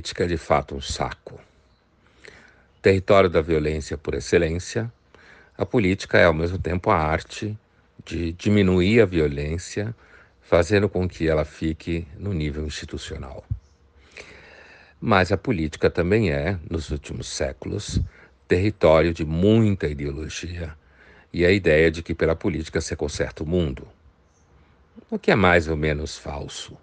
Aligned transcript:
política 0.00 0.24
é 0.24 0.26
de 0.26 0.38
fato 0.38 0.74
um 0.74 0.80
saco. 0.80 1.38
Território 2.80 3.28
da 3.28 3.42
violência 3.42 3.98
por 3.98 4.14
excelência, 4.14 4.90
a 5.58 5.66
política 5.66 6.16
é 6.16 6.24
ao 6.24 6.32
mesmo 6.32 6.58
tempo 6.58 6.90
a 6.90 6.96
arte 6.96 7.54
de 8.02 8.32
diminuir 8.32 9.02
a 9.02 9.04
violência, 9.04 9.94
fazendo 10.40 10.88
com 10.88 11.06
que 11.06 11.28
ela 11.28 11.44
fique 11.44 12.08
no 12.18 12.32
nível 12.32 12.66
institucional. 12.66 13.44
Mas 14.98 15.30
a 15.32 15.36
política 15.36 15.90
também 15.90 16.30
é, 16.30 16.58
nos 16.70 16.90
últimos 16.90 17.28
séculos, 17.28 18.00
território 18.48 19.12
de 19.12 19.26
muita 19.26 19.86
ideologia 19.86 20.74
e 21.30 21.44
a 21.44 21.50
ideia 21.50 21.90
de 21.90 22.02
que 22.02 22.14
pela 22.14 22.34
política 22.34 22.80
se 22.80 22.96
conserta 22.96 23.44
o 23.44 23.46
mundo, 23.46 23.86
o 25.10 25.18
que 25.18 25.30
é 25.30 25.36
mais 25.36 25.68
ou 25.68 25.76
menos 25.76 26.16
falso. 26.16 26.74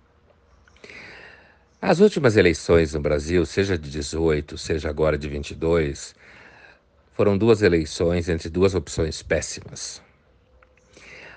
As 1.80 2.00
últimas 2.00 2.36
eleições 2.36 2.96
no 2.96 3.00
Brasil, 3.00 3.46
seja 3.46 3.78
de 3.78 3.92
18, 3.92 4.58
seja 4.58 4.90
agora 4.90 5.16
de 5.16 5.30
22, 5.30 6.16
foram 7.14 7.38
duas 7.38 7.62
eleições 7.62 8.28
entre 8.28 8.50
duas 8.50 8.74
opções 8.74 9.22
péssimas. 9.22 10.02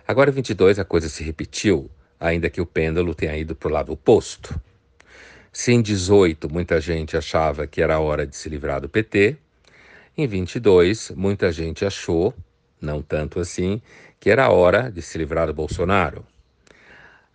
Agora, 0.09 0.31
em 0.31 0.33
22, 0.33 0.79
a 0.79 0.85
coisa 0.85 1.11
se 1.11 1.23
repetiu, 1.23 1.91
ainda 2.19 2.49
que 2.49 2.59
o 2.59 2.65
pêndulo 2.65 3.15
tenha 3.15 3.37
ido 3.37 3.55
para 3.55 3.69
o 3.69 3.71
lado 3.71 3.93
oposto. 3.93 4.59
Se 5.53 5.73
em 5.73 5.83
18 5.83 6.51
muita 6.51 6.81
gente 6.81 7.19
achava 7.19 7.67
que 7.67 7.83
era 7.83 8.01
hora 8.01 8.27
de 8.27 8.35
se 8.35 8.49
livrar 8.49 8.81
do 8.81 8.89
PT, 8.89 9.37
em 10.17 10.27
22 10.27 11.11
muita 11.11 11.53
gente 11.53 11.85
achou, 11.85 12.35
não 12.81 13.03
tanto 13.03 13.41
assim, 13.41 13.83
que 14.19 14.31
era 14.31 14.49
hora 14.49 14.91
de 14.91 15.03
se 15.03 15.19
livrar 15.19 15.49
do 15.49 15.53
Bolsonaro. 15.53 16.25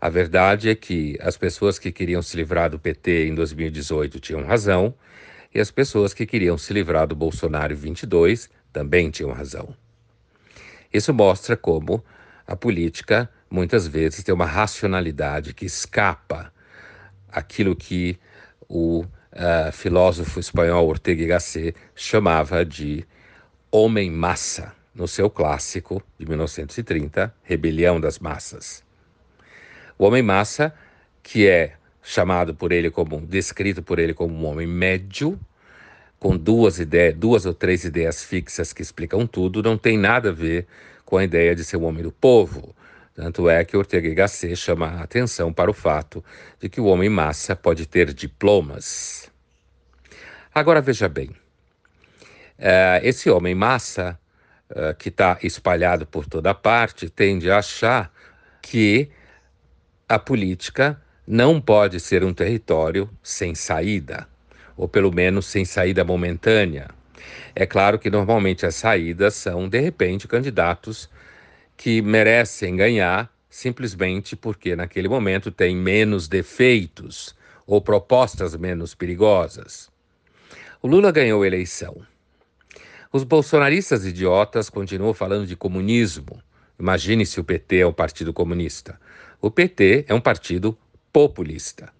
A 0.06 0.09
verdade 0.09 0.70
é 0.70 0.75
que 0.75 1.17
as 1.20 1.36
pessoas 1.36 1.80
que 1.80 1.92
queriam 1.92 2.22
se 2.22 2.38
livrar 2.38 2.70
do 2.70 2.78
PT 2.78 3.25
em 3.28 3.34
2018 3.34 4.20
tinham 4.20 4.45
razão, 4.45 4.94
e 5.52 5.59
as 5.59 5.72
pessoas 5.72 6.14
que 6.14 6.28
queriam 6.28 6.59
se 6.59 6.72
livrar 6.73 7.08
do 7.08 7.16
Bolsonaro 7.16 7.73
em 7.73 7.75
22 7.75 8.47
também 8.72 9.09
tinham 9.09 9.31
razão. 9.31 9.75
Isso 10.94 11.12
mostra 11.12 11.58
como 11.58 12.06
a 12.45 12.56
política 12.56 13.28
muitas 13.50 13.88
vezes 13.88 14.23
tem 14.23 14.31
uma 14.31 14.45
racionalidade 14.45 15.56
que 15.56 15.66
escapa 15.66 16.53
aquilo 17.28 17.75
que 17.75 18.19
o 18.69 19.00
uh, 19.02 19.72
filósofo 19.73 20.40
espanhol 20.40 20.88
Ortega 20.88 21.23
y 21.23 21.25
Gasset 21.25 21.75
chamava 21.95 22.64
de 22.64 23.03
homem-massa, 23.72 24.72
no 24.94 25.08
seu 25.08 25.31
clássico 25.31 26.00
de 26.19 26.28
1930, 26.28 27.34
Rebelião 27.42 28.00
das 28.00 28.19
Massas. 28.19 28.86
O 29.98 30.06
homem 30.06 30.22
massa, 30.22 30.74
que 31.24 31.48
é 31.48 31.74
chamado 32.04 32.54
por 32.54 32.72
ele 32.72 32.92
como, 32.92 33.20
descrito 33.22 33.82
por 33.82 33.98
ele 33.98 34.14
como 34.14 34.34
um 34.34 34.46
homem 34.46 34.68
médio, 34.68 35.40
com 36.20 36.38
duas 36.38 36.80
ideias, 36.80 37.16
duas 37.16 37.46
ou 37.46 37.54
três 37.54 37.84
ideias 37.84 38.24
fixas 38.24 38.74
que 38.74 38.82
explicam 38.82 39.26
tudo, 39.26 39.64
não 39.64 39.78
tem 39.78 39.98
nada 39.98 40.30
a 40.30 40.34
ver 40.34 40.68
com 41.06 41.18
a 41.18 41.24
ideia 41.24 41.56
de 41.56 41.64
ser 41.64 41.78
um 41.78 41.86
homem 41.86 42.04
do 42.04 42.12
povo. 42.12 42.76
Tanto 43.16 43.50
é 43.50 43.64
que 43.64 43.78
Ortega 43.78 44.10
y 44.10 44.14
Gasset 44.14 44.56
chama 44.56 44.88
a 44.88 45.04
atenção 45.04 45.54
para 45.54 45.72
o 45.72 45.74
fato 45.74 46.24
de 46.59 46.68
que 46.68 46.82
o 46.82 46.86
homem 46.86 47.09
massa 47.09 47.56
pode 47.56 47.86
ter 47.86 48.14
diplomas. 48.14 49.32
Agora 50.54 50.82
veja 50.82 51.08
bem, 51.08 51.30
uh, 51.30 53.00
esse 53.02 53.30
homem 53.30 53.56
massa, 53.56 54.20
uh, 54.70 54.94
que 54.98 55.09
está 55.09 55.38
espalhado 55.42 56.06
por 56.06 56.26
toda 56.26 56.54
parte, 56.54 57.09
tende 57.09 57.50
a 57.50 57.59
achar 57.59 58.12
que 58.62 59.09
a 60.08 60.20
política 60.20 61.02
não 61.28 61.60
pode 61.60 62.00
ser 62.00 62.24
um 62.24 62.34
território 62.34 63.10
sem 63.24 63.56
saída, 63.56 64.28
ou 64.78 64.88
pelo 64.88 65.12
menos 65.12 65.48
sem 65.48 65.66
saída 65.66 66.04
momentânea. 66.04 66.90
É 67.56 67.66
claro 67.66 67.98
que 67.98 68.10
normalmente 68.10 68.66
as 68.66 68.76
saídas 68.76 69.34
são, 69.34 69.68
de 69.68 69.80
repente, 69.80 70.28
candidatos 70.28 71.10
que 71.76 72.02
merecem 72.02 72.76
ganhar 72.76 73.34
simplesmente 73.50 74.36
porque 74.36 74.76
naquele 74.76 75.08
momento 75.08 75.50
tem 75.50 75.76
menos 75.76 76.28
defeitos 76.28 77.34
ou 77.66 77.82
propostas 77.82 78.56
menos 78.56 78.94
perigosas. 78.94 79.90
O 80.82 80.88
Lula 80.88 81.12
ganhou 81.12 81.42
a 81.42 81.48
eleição. 81.48 82.06
Os 83.12 83.24
bolsonaristas 83.24 84.06
idiotas 84.06 84.70
continuam 84.70 85.14
falando 85.14 85.48
de 85.48 85.56
comunismo. 85.56 86.40
Imagine 86.80 87.25
se 87.25 87.40
o 87.40 87.44
PT 87.44 87.78
é 87.78 87.88
um 87.88 87.94
partido 87.94 88.34
comunista. 88.34 89.00
O 89.41 89.50
PT 89.50 90.06
é 90.08 90.13
um 90.13 90.19
partido 90.19 90.78
populista, 91.12 91.94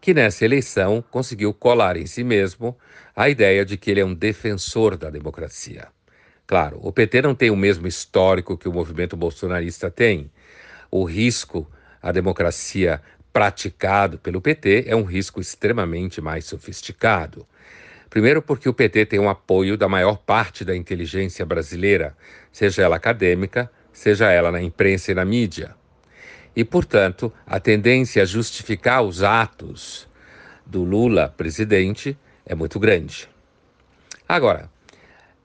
que 0.00 0.12
nessa 0.12 0.44
eleição 0.44 1.02
conseguiu 1.10 1.54
colar 1.54 1.96
em 1.96 2.06
si 2.06 2.22
mesmo 2.22 2.76
a 3.16 3.28
ideia 3.28 3.64
de 3.64 3.76
que 3.76 3.90
ele 3.90 4.00
é 4.00 4.04
um 4.04 4.14
defensor 4.14 4.96
da 4.96 5.10
democracia. 5.10 5.88
Claro, 6.46 6.78
o 6.82 6.92
PT 6.92 7.22
não 7.22 7.34
tem 7.34 7.50
o 7.50 7.56
mesmo 7.56 7.86
histórico 7.86 8.56
que 8.56 8.68
o 8.68 8.72
movimento 8.72 9.16
bolsonarista 9.16 9.90
tem. 9.90 10.30
O 10.90 11.04
risco 11.04 11.70
à 12.02 12.10
democracia 12.12 13.02
praticado 13.32 14.18
pelo 14.18 14.40
PT 14.40 14.84
é 14.86 14.96
um 14.96 15.04
risco 15.04 15.40
extremamente 15.40 16.20
mais 16.20 16.44
sofisticado. 16.44 17.46
Primeiro, 18.08 18.40
porque 18.40 18.68
o 18.68 18.74
PT 18.74 19.06
tem 19.06 19.18
um 19.18 19.28
apoio 19.28 19.76
da 19.76 19.88
maior 19.88 20.16
parte 20.16 20.64
da 20.64 20.74
inteligência 20.74 21.44
brasileira, 21.44 22.16
seja 22.50 22.82
ela 22.82 22.96
acadêmica, 22.96 23.70
seja 23.92 24.30
ela 24.30 24.50
na 24.52 24.62
imprensa 24.62 25.12
e 25.12 25.14
na 25.14 25.24
mídia. 25.24 25.74
E, 26.54 26.64
portanto, 26.64 27.32
a 27.46 27.60
tendência 27.60 28.22
a 28.22 28.26
justificar 28.26 29.02
os 29.02 29.22
atos 29.22 30.08
do 30.66 30.82
Lula 30.82 31.32
presidente 31.36 32.18
é 32.44 32.54
muito 32.54 32.78
grande. 32.78 33.28
Agora, 34.28 34.70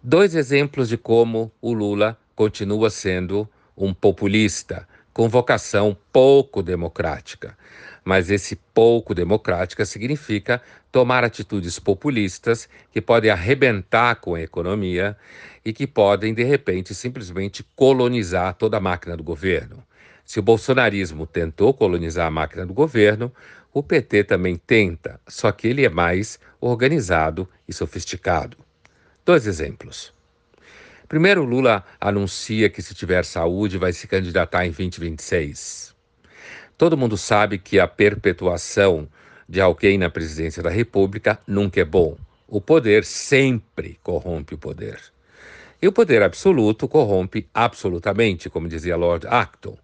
dois 0.01 0.35
exemplos 0.35 0.89
de 0.89 0.97
como 0.97 1.51
o 1.61 1.73
Lula 1.73 2.17
continua 2.35 2.89
sendo 2.89 3.47
um 3.77 3.93
populista 3.93 4.87
com 5.13 5.29
vocação 5.29 5.95
pouco 6.11 6.63
democrática. 6.63 7.55
Mas 8.03 8.29
esse 8.29 8.55
pouco 8.73 9.13
democrática 9.13 9.85
significa 9.85 10.61
tomar 10.91 11.23
atitudes 11.23 11.79
populistas 11.79 12.67
que 12.91 13.01
podem 13.01 13.31
arrebentar 13.31 14.15
com 14.15 14.35
a 14.35 14.41
economia 14.41 15.15
e 15.63 15.71
que 15.71 15.87
podem, 15.87 16.33
de 16.33 16.43
repente, 16.43 16.93
simplesmente 16.93 17.65
colonizar 17.75 18.55
toda 18.55 18.77
a 18.77 18.81
máquina 18.81 19.15
do 19.15 19.23
governo. 19.23 19.83
Se 20.25 20.39
o 20.39 20.43
bolsonarismo 20.43 21.25
tentou 21.25 21.73
colonizar 21.73 22.27
a 22.27 22.31
máquina 22.31 22.65
do 22.65 22.73
governo, 22.73 23.31
o 23.73 23.81
PT 23.81 24.25
também 24.25 24.55
tenta, 24.55 25.19
só 25.27 25.51
que 25.51 25.67
ele 25.67 25.85
é 25.85 25.89
mais 25.89 26.39
organizado 26.61 27.47
e 27.67 27.73
sofisticado. 27.73 28.57
Dois 29.25 29.47
exemplos. 29.47 30.13
Primeiro, 31.13 31.43
Lula 31.43 31.85
anuncia 32.01 32.71
que, 32.71 32.81
se 32.81 32.95
tiver 32.95 33.23
saúde, 33.23 33.77
vai 33.77 33.93
se 33.93 34.07
candidatar 34.07 34.65
em 34.65 34.71
2026. 34.71 35.93
Todo 36.75 36.97
mundo 36.97 37.17
sabe 37.17 37.59
que 37.59 37.79
a 37.79 37.87
perpetuação 37.87 39.07
de 39.47 39.61
alguém 39.61 39.95
na 39.95 40.09
presidência 40.09 40.63
da 40.63 40.71
República 40.71 41.39
nunca 41.45 41.79
é 41.79 41.85
bom. 41.85 42.17
O 42.47 42.59
poder 42.59 43.05
sempre 43.05 43.99
corrompe 44.01 44.55
o 44.55 44.57
poder. 44.57 44.99
E 45.79 45.87
o 45.87 45.91
poder 45.91 46.23
absoluto 46.23 46.87
corrompe 46.87 47.47
absolutamente, 47.53 48.49
como 48.49 48.67
dizia 48.67 48.95
Lord 48.95 49.27
Acton. 49.27 49.77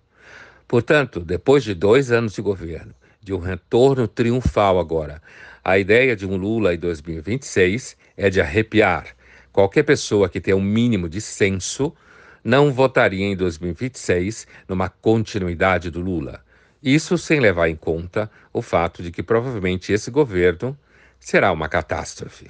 Portanto, 0.67 1.19
depois 1.19 1.63
de 1.63 1.75
dois 1.75 2.11
anos 2.11 2.33
de 2.33 2.41
governo, 2.41 2.95
de 3.21 3.35
um 3.35 3.39
retorno 3.39 4.07
triunfal 4.07 4.79
agora, 4.79 5.21
a 5.63 5.77
ideia 5.77 6.15
de 6.15 6.25
um 6.25 6.35
Lula 6.35 6.73
em 6.73 6.79
2026 6.79 7.95
é 8.17 8.31
de 8.31 8.41
arrepiar. 8.41 9.18
Qualquer 9.59 9.83
pessoa 9.83 10.29
que 10.29 10.39
tenha 10.39 10.55
um 10.55 10.61
mínimo 10.61 11.09
de 11.09 11.19
senso 11.19 11.93
não 12.41 12.71
votaria 12.71 13.25
em 13.25 13.35
2026 13.35 14.47
numa 14.69 14.87
continuidade 14.87 15.91
do 15.91 15.99
Lula. 15.99 16.41
Isso 16.81 17.17
sem 17.17 17.41
levar 17.41 17.67
em 17.67 17.75
conta 17.75 18.31
o 18.53 18.61
fato 18.61 19.03
de 19.03 19.11
que 19.11 19.21
provavelmente 19.21 19.91
esse 19.91 20.09
governo 20.09 20.79
será 21.19 21.51
uma 21.51 21.67
catástrofe. 21.67 22.49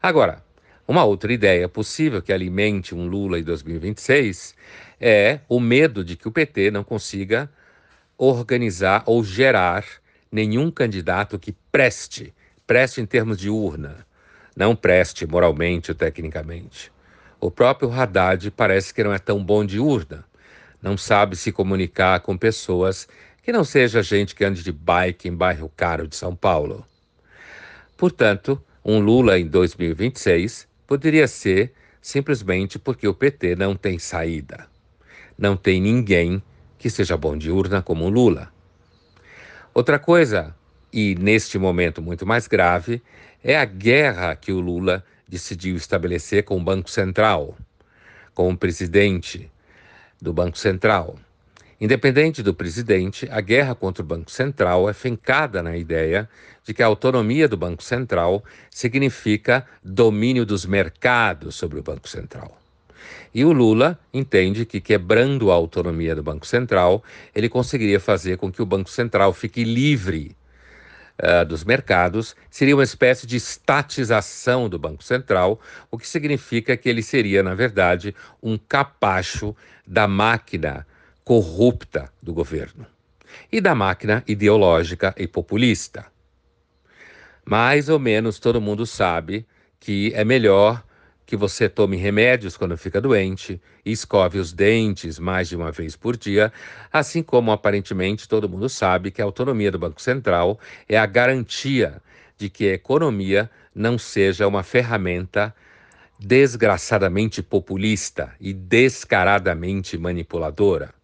Agora, 0.00 0.40
uma 0.86 1.02
outra 1.02 1.32
ideia 1.32 1.68
possível 1.68 2.22
que 2.22 2.32
alimente 2.32 2.94
um 2.94 3.08
Lula 3.08 3.40
em 3.40 3.42
2026 3.42 4.54
é 5.00 5.40
o 5.48 5.58
medo 5.58 6.04
de 6.04 6.14
que 6.14 6.28
o 6.28 6.30
PT 6.30 6.70
não 6.70 6.84
consiga 6.84 7.50
organizar 8.16 9.02
ou 9.04 9.24
gerar 9.24 9.84
nenhum 10.30 10.70
candidato 10.70 11.40
que 11.40 11.50
preste, 11.72 12.32
preste 12.64 13.00
em 13.00 13.04
termos 13.04 13.36
de 13.36 13.50
urna, 13.50 14.06
não 14.54 14.76
preste 14.76 15.26
moralmente 15.26 15.90
ou 15.90 15.94
tecnicamente. 15.94 16.92
O 17.40 17.50
próprio 17.50 17.92
Haddad 17.92 18.50
parece 18.50 18.92
que 18.92 19.04
não 19.04 19.12
é 19.12 19.18
tão 19.18 19.42
bom 19.44 19.64
de 19.64 19.78
urna, 19.78 20.24
não 20.80 20.96
sabe 20.96 21.36
se 21.36 21.52
comunicar 21.52 22.20
com 22.20 22.36
pessoas 22.36 23.08
que 23.42 23.52
não 23.52 23.64
seja 23.64 24.02
gente 24.02 24.34
que 24.34 24.44
ande 24.44 24.62
de 24.62 24.72
bike 24.72 25.28
em 25.28 25.34
bairro 25.34 25.70
caro 25.76 26.08
de 26.08 26.16
São 26.16 26.34
Paulo. 26.34 26.86
Portanto, 27.96 28.62
um 28.84 28.98
Lula 28.98 29.38
em 29.38 29.46
2026 29.46 30.66
poderia 30.86 31.26
ser 31.28 31.72
simplesmente 32.00 32.78
porque 32.78 33.08
o 33.08 33.14
PT 33.14 33.56
não 33.56 33.74
tem 33.74 33.98
saída 33.98 34.66
não 35.36 35.56
tem 35.56 35.80
ninguém 35.80 36.42
que 36.78 36.88
seja 36.88 37.16
bom 37.16 37.36
de 37.36 37.50
urna 37.50 37.82
como 37.82 38.08
Lula. 38.08 38.52
Outra 39.72 39.98
coisa 39.98 40.54
e 40.94 41.16
neste 41.16 41.58
momento 41.58 42.00
muito 42.00 42.24
mais 42.24 42.46
grave, 42.46 43.02
é 43.42 43.58
a 43.58 43.64
guerra 43.64 44.36
que 44.36 44.52
o 44.52 44.60
Lula 44.60 45.04
decidiu 45.26 45.74
estabelecer 45.74 46.44
com 46.44 46.56
o 46.56 46.62
Banco 46.62 46.88
Central, 46.88 47.58
com 48.32 48.48
o 48.48 48.56
presidente 48.56 49.50
do 50.22 50.32
Banco 50.32 50.56
Central. 50.56 51.18
Independente 51.80 52.44
do 52.44 52.54
presidente, 52.54 53.28
a 53.28 53.40
guerra 53.40 53.74
contra 53.74 54.04
o 54.04 54.06
Banco 54.06 54.30
Central 54.30 54.88
é 54.88 54.92
fincada 54.92 55.64
na 55.64 55.76
ideia 55.76 56.28
de 56.64 56.72
que 56.72 56.80
a 56.80 56.86
autonomia 56.86 57.48
do 57.48 57.56
Banco 57.56 57.82
Central 57.82 58.44
significa 58.70 59.66
domínio 59.82 60.46
dos 60.46 60.64
mercados 60.64 61.56
sobre 61.56 61.80
o 61.80 61.82
Banco 61.82 62.08
Central. 62.08 62.56
E 63.34 63.44
o 63.44 63.52
Lula 63.52 63.98
entende 64.12 64.64
que, 64.64 64.80
quebrando 64.80 65.50
a 65.50 65.54
autonomia 65.54 66.14
do 66.14 66.22
Banco 66.22 66.46
Central, 66.46 67.02
ele 67.34 67.48
conseguiria 67.48 67.98
fazer 67.98 68.36
com 68.36 68.52
que 68.52 68.62
o 68.62 68.66
Banco 68.66 68.88
Central 68.88 69.32
fique 69.32 69.64
livre 69.64 70.36
uh, 71.22 71.44
dos 71.44 71.64
mercados, 71.64 72.34
seria 72.50 72.74
uma 72.74 72.84
espécie 72.84 73.26
de 73.26 73.36
estatização 73.36 74.68
do 74.68 74.78
Banco 74.78 75.02
Central, 75.02 75.60
o 75.90 75.98
que 75.98 76.06
significa 76.06 76.76
que 76.76 76.88
ele 76.88 77.02
seria, 77.02 77.42
na 77.42 77.54
verdade, 77.54 78.14
um 78.42 78.58
capacho 78.58 79.54
da 79.86 80.08
máquina 80.08 80.86
corrupta 81.24 82.12
do 82.22 82.32
governo 82.32 82.86
e 83.50 83.60
da 83.60 83.74
máquina 83.74 84.22
ideológica 84.26 85.14
e 85.16 85.26
populista. 85.26 86.06
Mais 87.44 87.88
ou 87.88 87.98
menos 87.98 88.38
todo 88.38 88.60
mundo 88.60 88.86
sabe 88.86 89.46
que 89.78 90.12
é 90.14 90.24
melhor 90.24 90.82
que 91.26 91.36
você 91.36 91.68
tome 91.68 91.96
remédios 91.96 92.56
quando 92.56 92.76
fica 92.76 93.00
doente 93.00 93.60
escove 93.84 94.38
os 94.38 94.52
dentes 94.52 95.18
mais 95.18 95.48
de 95.48 95.56
uma 95.56 95.70
vez 95.70 95.96
por 95.96 96.16
dia, 96.16 96.52
assim 96.92 97.22
como 97.22 97.50
aparentemente 97.52 98.28
todo 98.28 98.48
mundo 98.48 98.68
sabe 98.68 99.10
que 99.10 99.22
a 99.22 99.24
autonomia 99.24 99.70
do 99.70 99.78
Banco 99.78 100.00
Central 100.00 100.58
é 100.88 100.96
a 100.96 101.06
garantia 101.06 102.02
de 102.36 102.48
que 102.48 102.68
a 102.68 102.74
economia 102.74 103.50
não 103.74 103.98
seja 103.98 104.46
uma 104.46 104.62
ferramenta 104.62 105.54
desgraçadamente 106.18 107.42
populista 107.42 108.32
e 108.40 108.52
descaradamente 108.52 109.98
manipuladora. 109.98 110.94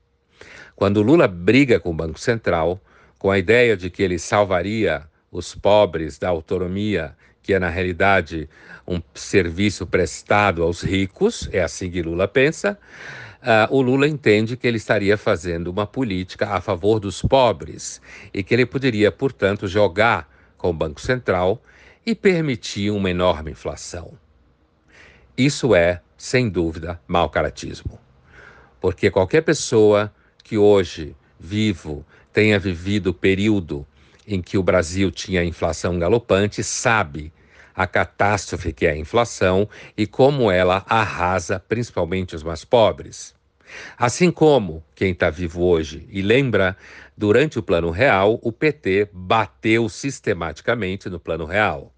Quando 0.77 1.03
Lula 1.03 1.29
briga 1.29 1.79
com 1.79 1.91
o 1.91 1.95
Banco 1.95 2.19
Central, 2.19 2.81
com 3.19 3.31
a 3.31 3.39
ideia 3.39 3.77
de 3.77 3.91
que 3.91 4.03
ele 4.03 4.19
salvaria 4.19 5.07
os 5.31 5.55
pobres 5.55 6.19
da 6.19 6.29
autonomia 6.29 7.15
que 7.43 7.55
é 7.55 7.59
na 7.59 7.69
realidade 7.69 8.49
um 8.87 9.01
serviço 9.15 9.87
prestado 9.87 10.63
aos 10.63 10.83
ricos, 10.83 11.49
é 11.53 11.63
assim 11.63 11.91
que 11.91 12.03
Lula 12.03 12.29
pensa, 12.29 12.79
uh, 13.43 13.75
o 13.75 13.81
Lula 13.81 14.07
entende 14.09 14.57
que 14.57 14.67
ele 14.67 14.77
estaria 14.77 15.17
fazendo 15.17 15.69
uma 15.69 15.87
política 15.87 16.49
a 16.51 16.61
favor 16.61 16.99
dos 16.99 17.23
pobres 17.23 18.01
e 18.33 18.43
que 18.43 18.55
ele 18.55 18.67
poderia, 18.67 19.11
portanto, 19.11 19.67
jogar 19.67 20.29
com 20.57 20.71
o 20.71 20.75
Banco 20.75 21.01
Central 21.01 21.63
e 22.05 22.15
permitir 22.15 22.91
uma 22.91 23.11
enorme 23.11 23.53
inflação. 23.53 24.13
Isso 25.37 25.75
é, 25.75 26.03
sem 26.17 26.49
dúvida, 26.49 27.01
mau 27.07 27.31
caratismo. 27.31 27.99
Porque 28.81 29.11
qualquer 29.11 29.43
pessoa 29.43 30.13
que 30.43 30.59
hoje, 30.59 31.17
vivo, 31.39 32.05
tenha 32.33 32.59
vivido 32.59 33.09
o 33.09 33.15
período 33.15 33.87
em 34.31 34.41
que 34.41 34.57
o 34.57 34.63
Brasil 34.63 35.11
tinha 35.11 35.43
inflação 35.43 35.99
galopante, 35.99 36.63
sabe 36.63 37.33
a 37.75 37.85
catástrofe 37.85 38.73
que 38.73 38.87
é 38.87 38.91
a 38.91 38.97
inflação 38.97 39.69
e 39.97 40.07
como 40.07 40.53
ela 40.53 40.85
arrasa 40.89 41.59
principalmente 41.59 42.37
os 42.37 42.45
mais 42.45 42.65
pobres. 42.65 43.35
Assim 43.99 44.31
como 44.31 44.85
quem 44.95 45.11
está 45.11 45.31
vivo 45.31 45.65
hoje 45.65 46.07
e 46.11 46.23
lembra, 46.23 46.77
durante 47.17 47.59
o 47.59 47.63
Plano 47.63 47.91
Real, 47.91 48.39
o 48.41 48.53
PT 48.53 49.09
bateu 49.13 49.89
sistematicamente 49.89 51.09
no 51.09 51.19
Plano 51.19 51.45
Real. 51.45 51.93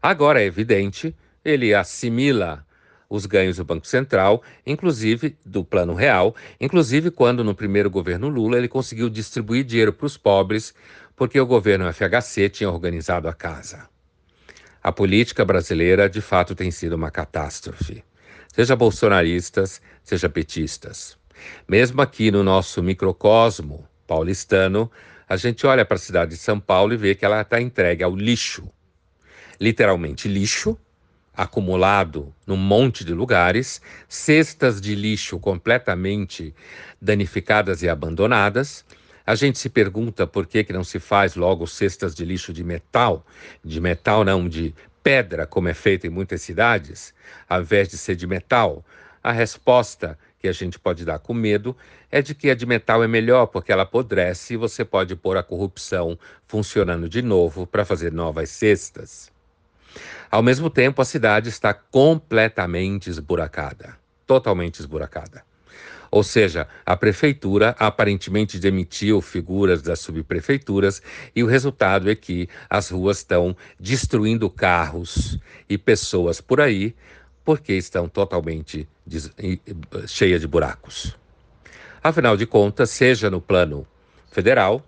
Agora 0.00 0.40
é 0.40 0.46
evidente, 0.46 1.14
ele 1.44 1.74
assimila 1.74 2.64
os 3.08 3.26
ganhos 3.26 3.56
do 3.56 3.64
Banco 3.64 3.86
Central, 3.86 4.42
inclusive 4.64 5.36
do 5.44 5.64
Plano 5.64 5.94
Real, 5.94 6.34
inclusive 6.60 7.10
quando 7.10 7.42
no 7.42 7.54
primeiro 7.54 7.90
governo 7.90 8.28
Lula 8.28 8.56
ele 8.56 8.68
conseguiu 8.68 9.10
distribuir 9.10 9.64
dinheiro 9.64 9.92
para 9.92 10.06
os 10.06 10.16
pobres, 10.16 10.72
porque 11.20 11.38
o 11.38 11.44
governo 11.44 11.92
FHC 11.92 12.48
tinha 12.48 12.70
organizado 12.70 13.28
a 13.28 13.34
casa. 13.34 13.86
A 14.82 14.90
política 14.90 15.44
brasileira, 15.44 16.08
de 16.08 16.22
fato, 16.22 16.54
tem 16.54 16.70
sido 16.70 16.94
uma 16.94 17.10
catástrofe. 17.10 18.02
Seja 18.48 18.74
bolsonaristas, 18.74 19.82
seja 20.02 20.30
petistas. 20.30 21.18
Mesmo 21.68 22.00
aqui 22.00 22.30
no 22.30 22.42
nosso 22.42 22.82
microcosmo 22.82 23.86
paulistano, 24.06 24.90
a 25.28 25.36
gente 25.36 25.66
olha 25.66 25.84
para 25.84 25.96
a 25.96 25.98
cidade 25.98 26.30
de 26.30 26.36
São 26.38 26.58
Paulo 26.58 26.94
e 26.94 26.96
vê 26.96 27.14
que 27.14 27.26
ela 27.26 27.42
está 27.42 27.60
entregue 27.60 28.02
ao 28.02 28.16
lixo. 28.16 28.66
Literalmente 29.60 30.26
lixo, 30.26 30.74
acumulado 31.36 32.34
num 32.46 32.56
monte 32.56 33.04
de 33.04 33.12
lugares, 33.12 33.82
cestas 34.08 34.80
de 34.80 34.94
lixo 34.94 35.38
completamente 35.38 36.54
danificadas 36.98 37.82
e 37.82 37.90
abandonadas, 37.90 38.86
a 39.26 39.34
gente 39.34 39.58
se 39.58 39.68
pergunta 39.68 40.26
por 40.26 40.46
que, 40.46 40.64
que 40.64 40.72
não 40.72 40.84
se 40.84 40.98
faz 40.98 41.34
logo 41.34 41.66
cestas 41.66 42.14
de 42.14 42.24
lixo 42.24 42.52
de 42.52 42.64
metal, 42.64 43.24
de 43.64 43.80
metal 43.80 44.24
não, 44.24 44.48
de 44.48 44.74
pedra, 45.02 45.46
como 45.46 45.68
é 45.68 45.74
feito 45.74 46.06
em 46.06 46.10
muitas 46.10 46.42
cidades, 46.42 47.14
ao 47.48 47.60
invés 47.60 47.88
de 47.88 47.96
ser 47.96 48.16
de 48.16 48.26
metal. 48.26 48.84
A 49.22 49.32
resposta 49.32 50.18
que 50.38 50.48
a 50.48 50.52
gente 50.52 50.78
pode 50.78 51.04
dar 51.04 51.18
com 51.18 51.34
medo 51.34 51.76
é 52.10 52.22
de 52.22 52.34
que 52.34 52.50
a 52.50 52.54
de 52.54 52.66
metal 52.66 53.04
é 53.04 53.08
melhor, 53.08 53.46
porque 53.46 53.70
ela 53.70 53.82
apodrece 53.82 54.54
e 54.54 54.56
você 54.56 54.84
pode 54.84 55.14
pôr 55.14 55.36
a 55.36 55.42
corrupção 55.42 56.18
funcionando 56.46 57.08
de 57.08 57.22
novo 57.22 57.66
para 57.66 57.84
fazer 57.84 58.12
novas 58.12 58.50
cestas. 58.50 59.30
Ao 60.30 60.42
mesmo 60.42 60.70
tempo, 60.70 61.02
a 61.02 61.04
cidade 61.04 61.48
está 61.48 61.74
completamente 61.74 63.10
esburacada 63.10 64.00
totalmente 64.30 64.78
esburacada. 64.78 65.42
Ou 66.10 66.24
seja, 66.24 66.66
a 66.84 66.96
prefeitura 66.96 67.76
aparentemente 67.78 68.58
demitiu 68.58 69.20
figuras 69.20 69.80
das 69.80 70.00
subprefeituras 70.00 71.00
e 71.36 71.44
o 71.44 71.46
resultado 71.46 72.10
é 72.10 72.16
que 72.16 72.48
as 72.68 72.90
ruas 72.90 73.18
estão 73.18 73.56
destruindo 73.78 74.50
carros 74.50 75.38
e 75.68 75.78
pessoas 75.78 76.40
por 76.40 76.60
aí 76.60 76.96
porque 77.44 77.74
estão 77.74 78.08
totalmente 78.08 78.88
cheias 80.06 80.40
de 80.40 80.48
buracos. 80.48 81.16
Afinal 82.02 82.36
de 82.36 82.46
contas, 82.46 82.90
seja 82.90 83.30
no 83.30 83.40
plano 83.40 83.86
federal, 84.30 84.84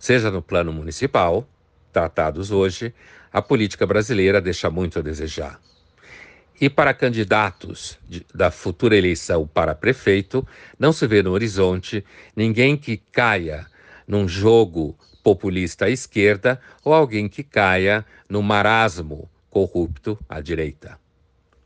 seja 0.00 0.30
no 0.30 0.42
plano 0.42 0.72
municipal, 0.72 1.46
tratados 1.92 2.50
hoje, 2.50 2.92
a 3.32 3.40
política 3.40 3.86
brasileira 3.86 4.40
deixa 4.40 4.70
muito 4.70 4.98
a 4.98 5.02
desejar. 5.02 5.60
E 6.60 6.70
para 6.70 6.94
candidatos 6.94 7.98
de, 8.08 8.24
da 8.32 8.50
futura 8.50 8.96
eleição 8.96 9.46
para 9.46 9.74
prefeito, 9.74 10.46
não 10.78 10.92
se 10.92 11.06
vê 11.06 11.22
no 11.22 11.32
horizonte 11.32 12.04
ninguém 12.36 12.76
que 12.76 12.96
caia 12.96 13.66
num 14.06 14.28
jogo 14.28 14.96
populista 15.22 15.86
à 15.86 15.90
esquerda 15.90 16.60
ou 16.84 16.92
alguém 16.92 17.28
que 17.28 17.42
caia 17.42 18.04
no 18.28 18.42
marasmo 18.42 19.28
corrupto 19.50 20.18
à 20.28 20.40
direita. 20.40 20.98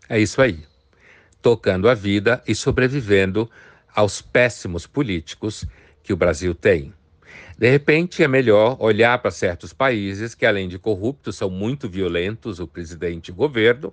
É 0.08 0.18
isso 0.18 0.40
aí. 0.40 0.64
Tocando 1.42 1.88
a 1.88 1.94
vida 1.94 2.42
e 2.46 2.54
sobrevivendo 2.54 3.50
aos 3.94 4.22
péssimos 4.22 4.86
políticos 4.86 5.66
que 6.02 6.12
o 6.12 6.16
Brasil 6.16 6.54
tem. 6.54 6.94
De 7.58 7.68
repente, 7.68 8.22
é 8.22 8.28
melhor 8.28 8.76
olhar 8.78 9.18
para 9.18 9.30
certos 9.30 9.72
países 9.72 10.34
que, 10.34 10.46
além 10.46 10.68
de 10.68 10.78
corruptos, 10.78 11.36
são 11.36 11.50
muito 11.50 11.88
violentos, 11.88 12.60
o 12.60 12.66
presidente 12.66 13.28
e 13.28 13.32
o 13.32 13.34
governo, 13.34 13.92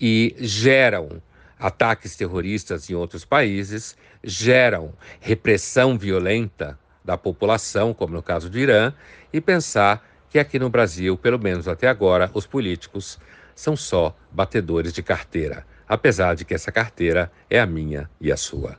e 0.00 0.34
geram 0.38 1.22
ataques 1.58 2.16
terroristas 2.16 2.90
em 2.90 2.94
outros 2.94 3.24
países, 3.24 3.96
geram 4.22 4.92
repressão 5.20 5.96
violenta 5.96 6.78
da 7.04 7.16
população, 7.16 7.92
como 7.92 8.14
no 8.14 8.22
caso 8.22 8.48
do 8.48 8.58
Irã, 8.58 8.92
e 9.32 9.40
pensar 9.40 10.06
que 10.30 10.38
aqui 10.38 10.58
no 10.58 10.70
Brasil, 10.70 11.16
pelo 11.16 11.38
menos 11.38 11.68
até 11.68 11.86
agora, 11.88 12.30
os 12.34 12.46
políticos 12.46 13.18
são 13.54 13.76
só 13.76 14.16
batedores 14.32 14.92
de 14.92 15.02
carteira, 15.02 15.64
apesar 15.88 16.34
de 16.34 16.44
que 16.44 16.54
essa 16.54 16.72
carteira 16.72 17.30
é 17.48 17.60
a 17.60 17.66
minha 17.66 18.10
e 18.20 18.32
a 18.32 18.36
sua. 18.36 18.76